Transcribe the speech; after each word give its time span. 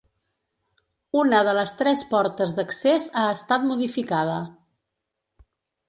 Una 1.23 1.41
de 1.49 1.53
les 1.59 1.75
tres 1.83 2.03
portes 2.15 2.57
d'accés 2.61 3.11
ha 3.25 3.29
estat 3.37 3.71
modificada. 3.71 4.43